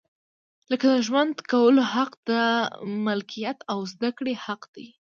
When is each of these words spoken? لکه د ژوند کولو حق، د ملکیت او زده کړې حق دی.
لکه 0.71 0.85
د 0.91 0.95
ژوند 1.07 1.35
کولو 1.51 1.81
حق، 1.93 2.11
د 2.29 2.31
ملکیت 3.05 3.59
او 3.71 3.79
زده 3.93 4.09
کړې 4.17 4.33
حق 4.45 4.61
دی. 4.75 4.87